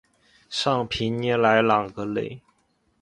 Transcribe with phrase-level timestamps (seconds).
[0.49, 2.41] 尚皮尼莱朗格雷。